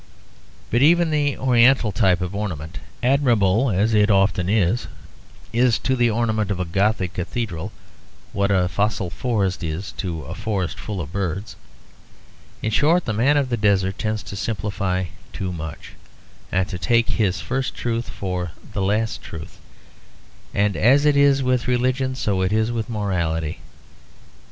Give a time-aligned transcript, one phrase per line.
[0.71, 4.87] But even the oriental type of ornament, admirable as it often is,
[5.53, 7.71] is to the ornament of a gothic cathedral
[8.33, 11.55] what a fossil forest is to a forest full of birds.
[12.63, 15.91] In short, the man of the desert tends to simplify too much,
[16.51, 19.59] and to take his first truth for the last truth.
[20.51, 23.59] And as it is with religion so it is with morality.